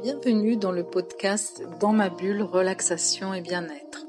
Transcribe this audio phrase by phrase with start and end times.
[0.00, 4.06] Bienvenue dans le podcast Dans ma bulle, relaxation et bien-être.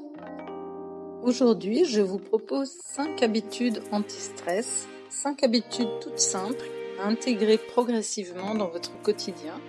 [1.20, 6.64] Aujourd'hui, je vous propose 5 habitudes anti-stress, 5 habitudes toutes simples
[7.00, 9.60] à intégrer progressivement dans votre quotidien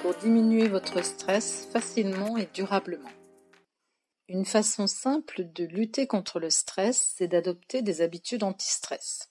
[0.00, 3.12] pour diminuer votre stress facilement et durablement.
[4.26, 9.28] Une façon simple de lutter contre le stress, c'est d'adopter des habitudes anti-stress.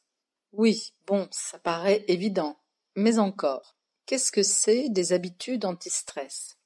[0.53, 2.57] Oui, bon, ça paraît évident,
[2.95, 3.76] mais encore.
[4.07, 6.57] Qu'est-ce que c'est des habitudes anti-stress?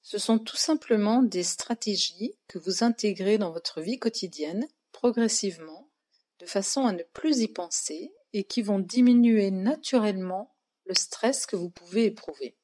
[0.00, 5.90] Ce sont tout simplement des stratégies que vous intégrez dans votre vie quotidienne progressivement,
[6.38, 10.56] de façon à ne plus y penser et qui vont diminuer naturellement
[10.86, 12.56] le stress que vous pouvez éprouver.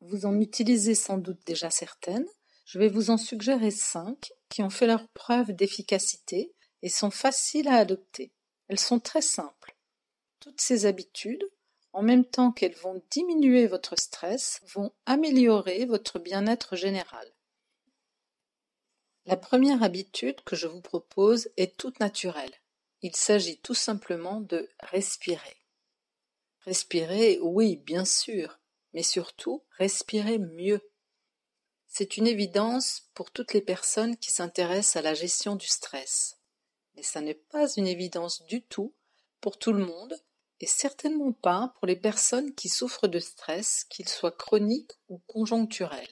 [0.00, 2.26] Vous en utilisez sans doute déjà certaines,
[2.64, 7.68] je vais vous en suggérer cinq qui ont fait leur preuve d'efficacité et sont faciles
[7.68, 8.32] à adopter.
[8.68, 9.76] Elles sont très simples.
[10.40, 11.46] Toutes ces habitudes
[11.96, 17.26] en même temps qu'elles vont diminuer votre stress, vont améliorer votre bien-être général.
[19.24, 22.52] La première habitude que je vous propose est toute naturelle.
[23.00, 25.56] Il s'agit tout simplement de respirer.
[26.66, 28.60] Respirer, oui, bien sûr,
[28.92, 30.82] mais surtout respirer mieux.
[31.86, 36.36] C'est une évidence pour toutes les personnes qui s'intéressent à la gestion du stress.
[36.94, 38.94] Mais ça n'est pas une évidence du tout
[39.40, 40.14] pour tout le monde
[40.60, 46.08] et certainement pas pour les personnes qui souffrent de stress, qu'il soit chronique ou conjoncturel.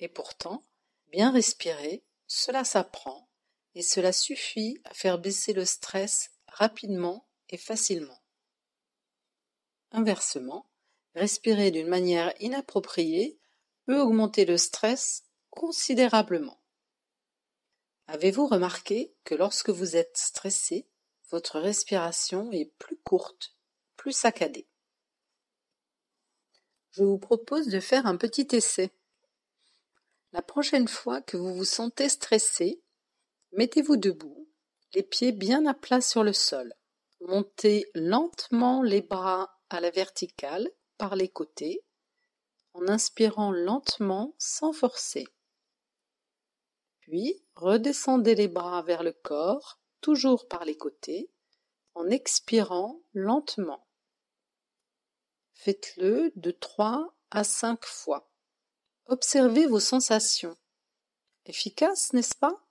[0.00, 0.64] Et pourtant,
[1.10, 3.28] bien respirer, cela s'apprend,
[3.74, 8.20] et cela suffit à faire baisser le stress rapidement et facilement.
[9.90, 10.66] Inversement,
[11.14, 13.38] respirer d'une manière inappropriée
[13.84, 16.60] peut augmenter le stress considérablement.
[18.08, 20.86] Avez-vous remarqué que lorsque vous êtes stressé,
[21.30, 23.56] votre respiration est plus courte,
[23.96, 24.68] plus saccadée.
[26.90, 28.90] Je vous propose de faire un petit essai.
[30.32, 32.82] La prochaine fois que vous vous sentez stressé,
[33.52, 34.48] mettez-vous debout,
[34.94, 36.72] les pieds bien à plat sur le sol.
[37.20, 41.82] Montez lentement les bras à la verticale par les côtés
[42.74, 45.26] en inspirant lentement sans forcer.
[47.00, 51.32] Puis redescendez les bras vers le corps toujours par les côtés,
[51.96, 53.88] en expirant lentement.
[55.52, 58.30] Faites-le de trois à cinq fois.
[59.06, 60.56] Observez vos sensations.
[61.44, 62.64] Efficace, n'est-ce pas?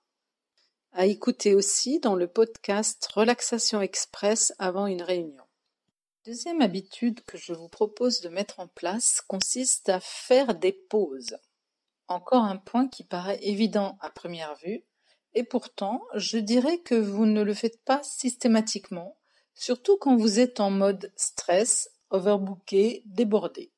[0.92, 5.44] À écouter aussi dans le podcast Relaxation Express avant une réunion.
[6.24, 11.36] Deuxième habitude que je vous propose de mettre en place consiste à faire des pauses.
[12.08, 14.86] Encore un point qui paraît évident à première vue,
[15.36, 19.18] et pourtant, je dirais que vous ne le faites pas systématiquement,
[19.54, 23.70] surtout quand vous êtes en mode stress, overbooké, débordé.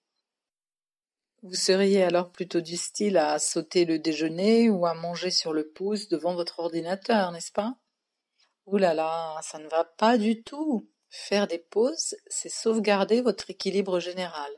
[1.43, 5.69] Vous seriez alors plutôt du style à sauter le déjeuner ou à manger sur le
[5.69, 7.75] pouce devant votre ordinateur, n'est-ce pas?
[8.67, 10.89] Ouh là là, ça ne va pas du tout.
[11.11, 14.53] Faire des pauses, c'est sauvegarder votre équilibre général.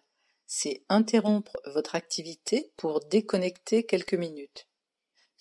[0.47, 4.70] C'est interrompre votre activité pour déconnecter quelques minutes.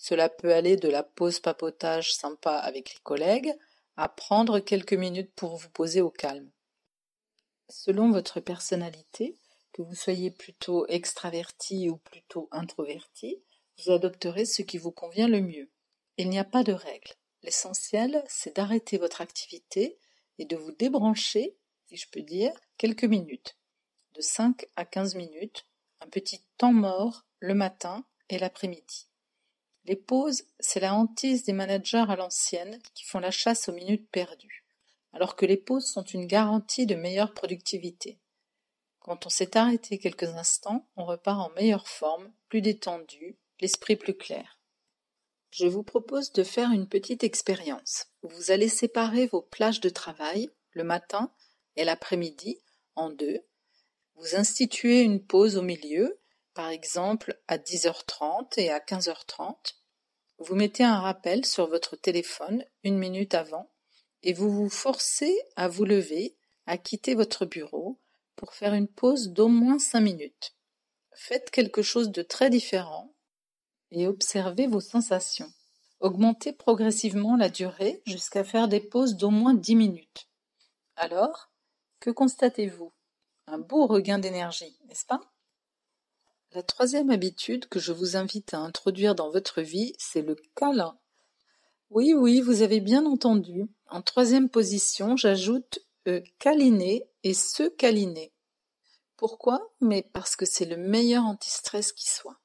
[0.02, 3.52] Cela peut aller de la pause papotage sympa avec les collègues
[3.98, 6.50] à prendre quelques minutes pour vous poser au calme.
[7.68, 9.36] Selon votre personnalité,
[9.74, 13.42] que vous soyez plutôt extraverti ou plutôt introverti,
[13.76, 15.68] vous adopterez ce qui vous convient le mieux.
[16.16, 17.12] Il n'y a pas de règle.
[17.42, 19.98] L'essentiel, c'est d'arrêter votre activité
[20.38, 23.58] et de vous débrancher, si je peux dire, quelques minutes.
[24.14, 25.66] De 5 à 15 minutes,
[26.00, 29.09] un petit temps mort le matin et l'après-midi.
[29.84, 34.08] Les pauses, c'est la hantise des managers à l'ancienne qui font la chasse aux minutes
[34.10, 34.64] perdues,
[35.12, 38.20] alors que les pauses sont une garantie de meilleure productivité.
[39.00, 44.16] Quand on s'est arrêté quelques instants, on repart en meilleure forme, plus détendu, l'esprit plus
[44.16, 44.60] clair.
[45.50, 48.06] Je vous propose de faire une petite expérience.
[48.22, 51.32] Vous allez séparer vos plages de travail, le matin
[51.76, 52.60] et l'après-midi,
[52.94, 53.40] en deux.
[54.14, 56.19] Vous instituez une pause au milieu
[56.60, 59.76] par exemple à 10h30 et à 15h30.
[60.40, 63.70] Vous mettez un rappel sur votre téléphone une minute avant
[64.22, 66.36] et vous vous forcez à vous lever,
[66.66, 67.98] à quitter votre bureau
[68.36, 70.54] pour faire une pause d'au moins 5 minutes.
[71.14, 73.14] Faites quelque chose de très différent
[73.90, 75.50] et observez vos sensations.
[76.00, 80.28] Augmentez progressivement la durée jusqu'à faire des pauses d'au moins 10 minutes.
[80.96, 81.50] Alors,
[82.00, 82.92] que constatez-vous?
[83.46, 85.22] Un beau regain d'énergie, n'est-ce pas?
[86.52, 90.98] La troisième habitude que je vous invite à introduire dans votre vie, c'est le câlin.
[91.90, 93.68] Oui, oui, vous avez bien entendu.
[93.88, 98.32] En troisième position, j'ajoute e câliner et se câliner.
[99.16, 99.72] Pourquoi?
[99.80, 102.40] Mais parce que c'est le meilleur anti-stress qui soit.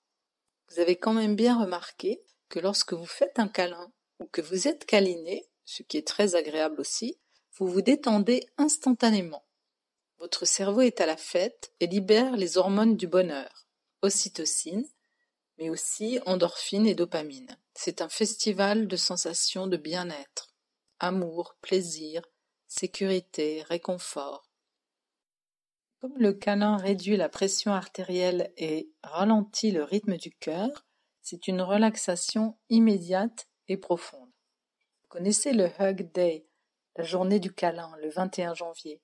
[0.70, 4.68] Vous avez quand même bien remarqué que lorsque vous faites un câlin ou que vous
[4.68, 7.18] êtes câliné, ce qui est très agréable aussi,
[7.58, 9.46] vous vous détendez instantanément.
[10.20, 13.65] Votre cerveau est à la fête et libère les hormones du bonheur,
[14.06, 14.88] ocytocine,
[15.58, 17.58] mais aussi endorphine et dopamine.
[17.74, 20.54] C'est un festival de sensations de bien-être,
[21.00, 22.22] amour, plaisir,
[22.68, 24.50] sécurité, réconfort.
[26.00, 30.86] Comme le câlin réduit la pression artérielle et ralentit le rythme du cœur,
[31.22, 34.30] c'est une relaxation immédiate et profonde.
[35.02, 36.48] Vous connaissez le Hug Day,
[36.96, 39.02] la journée du câlin, le 21 janvier.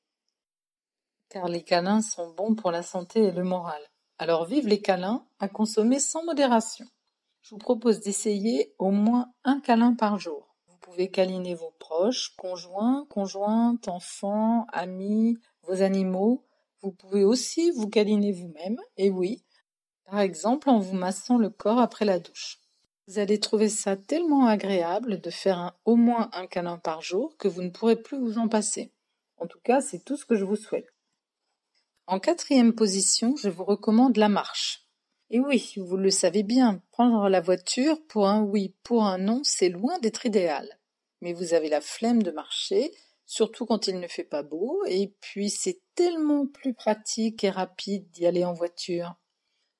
[1.29, 3.81] Car les câlins sont bons pour la santé et le moral.
[4.21, 6.85] Alors vive les câlins à consommer sans modération.
[7.41, 10.55] Je vous propose d'essayer au moins un câlin par jour.
[10.67, 16.45] Vous pouvez câliner vos proches, conjoints, conjointes, enfants, amis, vos animaux.
[16.83, 19.43] Vous pouvez aussi vous câliner vous-même, et oui,
[20.05, 22.59] par exemple en vous massant le corps après la douche.
[23.07, 27.47] Vous allez trouver ça tellement agréable de faire au moins un câlin par jour que
[27.47, 28.93] vous ne pourrez plus vous en passer.
[29.37, 30.93] En tout cas, c'est tout ce que je vous souhaite.
[32.07, 34.85] En quatrième position, je vous recommande la marche.
[35.29, 39.41] Et oui, vous le savez bien, prendre la voiture pour un oui, pour un non,
[39.43, 40.67] c'est loin d'être idéal.
[41.21, 42.91] Mais vous avez la flemme de marcher,
[43.25, 48.09] surtout quand il ne fait pas beau, et puis c'est tellement plus pratique et rapide
[48.11, 49.15] d'y aller en voiture.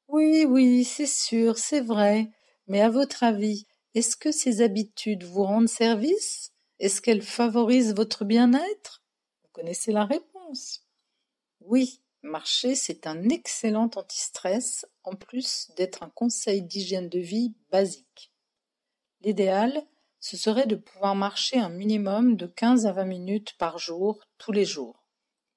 [0.07, 2.31] Oui, oui, c'est sûr, c'est vrai,
[2.67, 6.53] mais à votre avis, est-ce que ces habitudes vous rendent service?
[6.79, 9.03] Est-ce qu'elles favorisent votre bien-être?
[9.43, 10.85] Vous connaissez la réponse.
[11.59, 18.31] Oui, Marcher, c'est un excellent anti-stress, en plus d'être un conseil d'hygiène de vie basique.
[19.21, 19.83] L'idéal,
[20.19, 24.51] ce serait de pouvoir marcher un minimum de 15 à 20 minutes par jour, tous
[24.51, 25.03] les jours.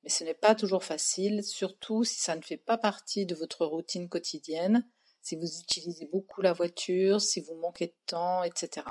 [0.02, 3.66] Mais ce n'est pas toujours facile, surtout si ça ne fait pas partie de votre
[3.66, 4.88] routine quotidienne,
[5.20, 8.86] si vous utilisez beaucoup la voiture, si vous manquez de temps, etc.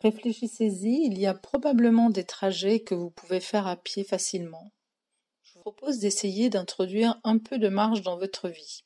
[0.00, 4.70] Réfléchissez-y, il y a probablement des trajets que vous pouvez faire à pied facilement
[5.66, 8.84] propose d'essayer d'introduire un peu de marche dans votre vie.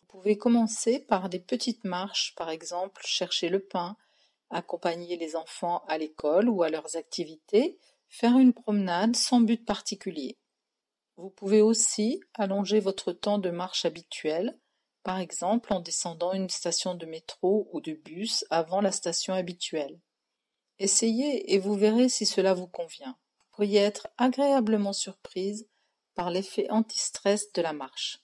[0.00, 3.94] Vous pouvez commencer par des petites marches, par exemple chercher le pain,
[4.48, 7.78] accompagner les enfants à l'école ou à leurs activités,
[8.08, 10.38] faire une promenade sans but particulier.
[11.18, 14.58] Vous pouvez aussi allonger votre temps de marche habituel,
[15.02, 20.00] par exemple en descendant une station de métro ou de bus avant la station habituelle.
[20.78, 23.18] Essayez et vous verrez si cela vous convient.
[23.40, 25.68] Vous pourriez être agréablement surprise
[26.26, 28.20] l'effet anti-stress de la marche.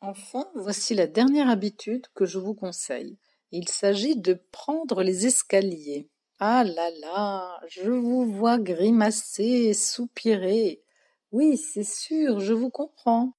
[0.00, 3.16] Enfin, voici la dernière habitude que je vous conseille.
[3.52, 6.10] Il s'agit de prendre les escaliers.
[6.40, 10.82] Ah là là, je vous vois grimacer et soupirer.
[11.30, 13.32] Oui, c'est sûr, je vous comprends.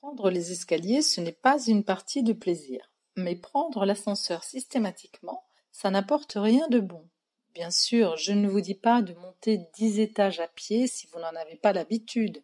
[0.00, 2.92] Prendre les escaliers, ce n'est pas une partie de plaisir.
[3.16, 7.08] Mais prendre l'ascenseur systématiquement, ça n'apporte rien de bon.
[7.54, 11.20] Bien sûr, je ne vous dis pas de monter dix étages à pied si vous
[11.20, 12.42] n'en avez pas l'habitude.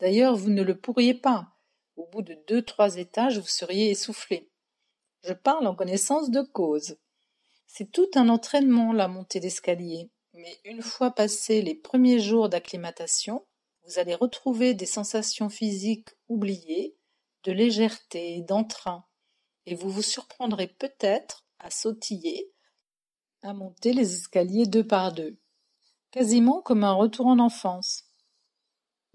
[0.00, 1.48] D'ailleurs, vous ne le pourriez pas.
[1.96, 4.50] Au bout de deux, trois étages, vous seriez essoufflé.
[5.24, 6.96] Je parle en connaissance de cause.
[7.66, 10.10] C'est tout un entraînement, la montée d'escalier.
[10.34, 13.44] Mais une fois passés les premiers jours d'acclimatation,
[13.84, 16.96] vous allez retrouver des sensations physiques oubliées,
[17.44, 19.04] de légèreté, d'entrain,
[19.66, 22.52] et vous vous surprendrez peut-être à sautiller,
[23.42, 25.38] à monter les escaliers deux par deux,
[26.10, 28.07] quasiment comme un retour en enfance.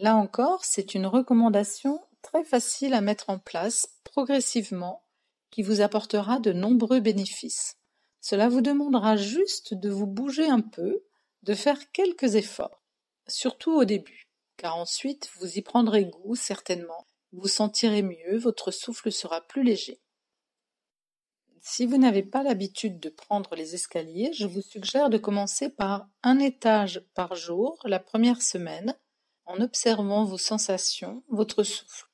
[0.04, 5.02] Là encore, c'est une recommandation très facile à mettre en place progressivement
[5.50, 7.78] qui vous apportera de nombreux bénéfices.
[8.20, 11.06] Cela vous demandera juste de vous bouger un peu,
[11.44, 12.84] de faire quelques efforts,
[13.30, 19.10] surtout au début, car ensuite vous y prendrez goût certainement, vous sentirez mieux, votre souffle
[19.10, 20.02] sera plus léger.
[21.62, 26.10] Si vous n'avez pas l'habitude de prendre les escaliers, je vous suggère de commencer par
[26.24, 28.98] un étage par jour la première semaine
[29.46, 32.08] en observant vos sensations, votre souffle.